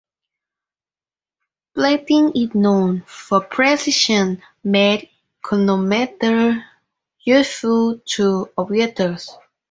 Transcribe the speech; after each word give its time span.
Breitling 1.75 2.31
is 2.35 2.55
known 2.55 3.03
for 3.05 3.39
precision-made 3.41 5.09
chronometers 5.43 6.63
useful 7.23 7.99
to 8.03 8.49
aviators. 8.59 9.29